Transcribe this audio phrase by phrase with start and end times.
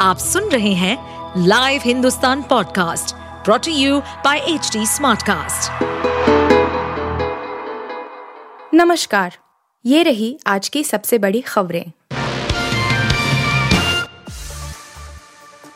[0.00, 0.96] आप सुन रहे हैं
[1.46, 5.82] live Hindustan podcast brought to you by H smartcast.
[8.74, 9.36] नमस्कार,
[9.86, 11.92] ये रही आज की सबसे बड़ी खबरें।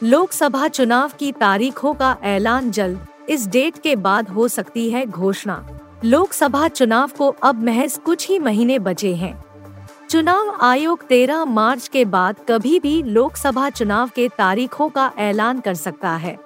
[0.02, 5.68] लोकसभा चुनाव की तारीखों का ऐलान जल्द, इस डेट के बाद हो सकती है घोषणा।
[6.04, 9.44] लोकसभा चुनाव को अब महज कुछ ही महीने बचे हैं।
[10.14, 15.74] चुनाव आयोग 13 मार्च के बाद कभी भी लोकसभा चुनाव के तारीखों का ऐलान कर
[15.74, 16.38] सकता है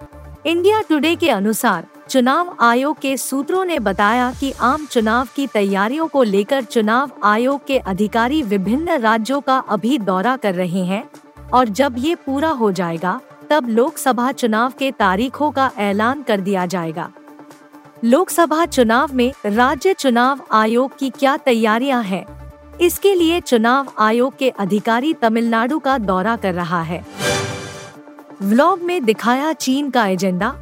[0.46, 6.08] इंडिया टुडे के अनुसार, चुनाव आयोग के सूत्रों ने बताया कि आम चुनाव की तैयारियों
[6.08, 11.10] को लेकर चुनाव आयोग के अधिकारी विभिन्न राज्यों का अभी दौरा कर रहे हैं
[11.52, 16.66] और जब ये पूरा हो जाएगा, तब लोकसभा चुनाव के तारीखों का ऐलान कर दिया
[16.66, 17.12] जाएगा
[18.04, 22.37] लोकसभा चुनाव में राज्य चुनाव आयोग की क्या तैयारियाँ हैं?
[22.80, 27.04] इसके लिए चुनाव आयोग के अधिकारी तमिलनाडु का दौरा कर रहा है।
[28.42, 30.54] व्लॉग में दिखाया चीन का एजेंडा।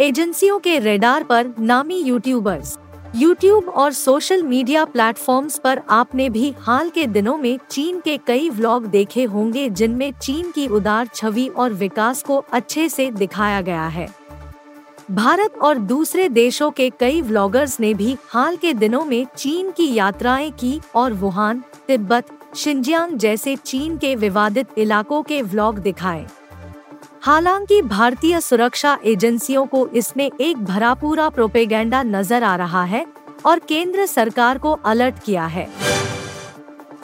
[0.00, 2.78] एजेंसियों के रेडार पर नामी यूट्यूबर्स।
[3.16, 8.50] यूट्यूब और सोशल मीडिया प्लेटफॉर्म्स पर आपने भी हाल के दिनों में चीन के कई
[8.50, 13.86] व्लॉग देखे होंगे जिनमें चीन की उदार छवि और विकास को अच्छे से दिखाया गया
[13.86, 14.21] है।
[15.12, 19.94] भारत और दूसरे देशों के कई व्लॉगर्स ने भी हाल के दिनों में चीन की
[19.94, 26.26] यात्राएँ की और वुहान, तिब्बत शिंजियांग जैसे चीन के विवादित इलाकों के व्लॉग दिखाए।
[27.22, 33.06] हालाँकि भारतीय सुरक्षा एजेंसियों को इसमें एक भरापूरा प्रोपेगेंडा नज़र आ रहा है
[33.46, 35.68] और केंद्र सरकार को अलर्ट किया है।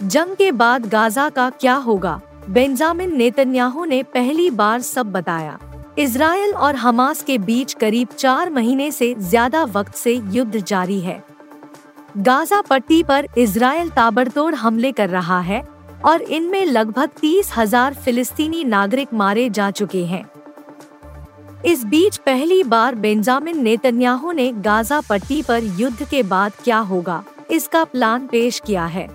[0.03, 2.21] जंग के बाद गाजा का क्या होगा?
[2.51, 5.59] बेंजामिन नेतन्याहू ने पहली बार सब बताया।
[5.99, 11.23] इसराइल और हमास के बीच करीब चार महीने से ज़्यादा वक्त से युद्ध जारी है।
[12.19, 15.61] गाजा पट्टी पर इसराइल ताबड़तोड़ हमले कर रहा है
[16.05, 20.25] और इनमें लगभग तीस हज़ार फिलिस्तीनी नागरिक मारे जा चुके हैं।
[21.65, 27.23] इस बीच पहली बार बेंजामिन नेतन्याहू ने गाजा पट्टी पर युद्ध के बाद क्या होगा,
[27.51, 29.09] इसका प्लान पेश किया है।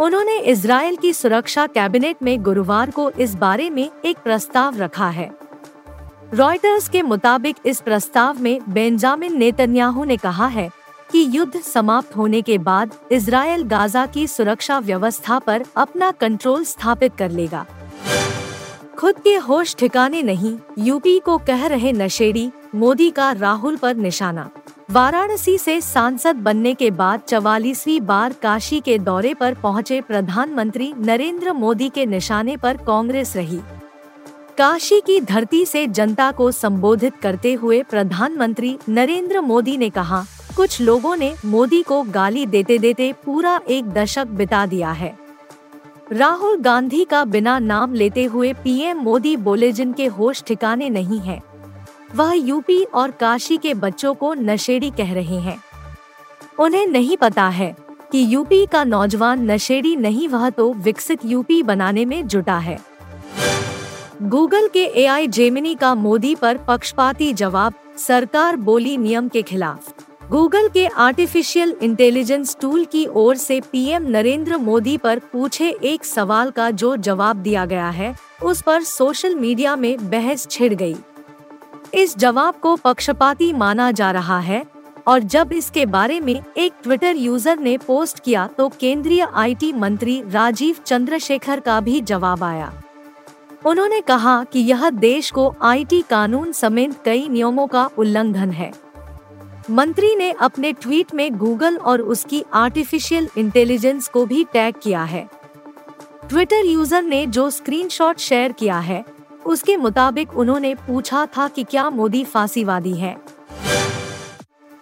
[0.00, 5.30] उन्होंने इसराइल की सुरक्षा कैबिनेट में गुरुवार को इस बारे में एक प्रस्ताव रखा है।
[6.34, 10.68] रॉयटर्स के मुताबिक इस प्रस्ताव में बेंजामिन नेतन्याहू ने कहा है
[11.10, 17.14] कि युद्ध समाप्त होने के बाद इसराइल गाजा की सुरक्षा व्यवस्था पर अपना कंट्रोल स्थापित
[17.16, 17.64] कर लेगा।
[18.98, 24.48] खुद के होश ठिकाने नहीं, यूपी को कह रहे नशेड़ी, मोदी का राहुल पर निशाना।
[24.90, 31.52] वाराणसी से सांसद बनने के बाद चवालीसवीं बार काशी के दौरे पर पहुँचे प्रधानमंत्री नरेंद्र
[31.52, 33.60] मोदी के निशाने पर कांग्रेस रही।
[34.58, 40.24] काशी की धरती से जनता को संबोधित करते हुए प्रधानमंत्री नरेंद्र मोदी ने कहा,
[40.56, 45.12] कुछ लोगों ने मोदी को गाली देते देते पूरा एक दशक बिता दिया है।
[46.12, 51.40] राहुल गांधी का बिना नाम लेते हुए पीएम मोदी बोले जिनके होश ठिकाने नहीं है,
[52.14, 55.58] वह यूपी और काशी के बच्चों को नशेड़ी कह रहे हैं।
[56.58, 57.74] उन्हें नहीं पता है
[58.12, 62.78] कि यूपी का नौजवान नशेड़ी नहीं, वह तो विकसित यूपी बनाने में जुटा है।
[64.22, 70.68] गूगल के एआई जेमिनी का मोदी पर पक्षपाती जवाब, सरकार बोली नियम के खिलाफ गूगल
[70.68, 76.70] के आर्टिफिशियल इंटेलिजेंस टूल की ओर से पीएम नरेंद्र मोदी पर पूछे एक सवाल का
[76.72, 80.96] जो जवाब दिया गया है, उस पर सोशल मीडिया में बहस छिड़ गई।
[81.94, 84.64] इस जवाब को पक्षपाती माना जा रहा है,
[85.06, 90.22] और जब इसके बारे में एक ट्विटर यूज़र ने पोस्ट किया तो केंद्रीय आईटी मंत्री
[90.28, 92.72] राजीव चंद्रशेखर का भी जवाब आया
[93.66, 98.72] उन्होंने कहा कि यह देश को आईटी कानून समेत कई नियमों का उल्लंघन है।
[99.70, 105.26] मंत्री ने अपने ट्वीट में गूगल और उसकी आर्टिफिशियल इंटेलिजेंस को भी टैग किया है।
[106.28, 109.04] ट्विटर यूज़र ने जो स्क्रीनशॉट शेयर किया है,
[109.46, 113.16] उसके मुताबिक उन्होंने पूछा था कि क्या मोदी फांसीवादी है।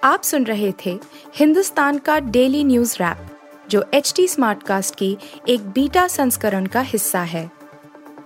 [0.04, 0.98] आप सुन रहे थे
[1.36, 3.26] हिंदुस्तान का डेली न्यूज़ रैप
[3.70, 5.16] जो एच टी स्मार्ट कास्ट की
[5.48, 7.50] एक बीटा संस्करण का हिस्सा है।